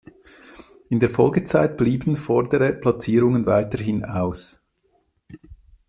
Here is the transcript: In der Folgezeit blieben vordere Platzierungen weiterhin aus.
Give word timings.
In 0.89 0.99
der 0.99 1.11
Folgezeit 1.11 1.77
blieben 1.77 2.15
vordere 2.15 2.73
Platzierungen 2.73 3.45
weiterhin 3.45 4.03
aus. 4.03 4.59